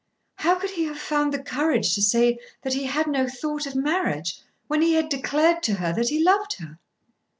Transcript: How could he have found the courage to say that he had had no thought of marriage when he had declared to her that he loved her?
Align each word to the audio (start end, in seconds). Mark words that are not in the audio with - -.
How 0.37 0.57
could 0.57 0.71
he 0.71 0.85
have 0.85 0.97
found 0.97 1.31
the 1.31 1.43
courage 1.43 1.93
to 1.93 2.01
say 2.01 2.39
that 2.63 2.73
he 2.73 2.85
had 2.85 3.05
had 3.05 3.07
no 3.07 3.27
thought 3.27 3.67
of 3.67 3.75
marriage 3.75 4.41
when 4.65 4.81
he 4.81 4.95
had 4.95 5.09
declared 5.09 5.61
to 5.61 5.75
her 5.75 5.93
that 5.93 6.09
he 6.09 6.23
loved 6.23 6.53
her? 6.53 6.79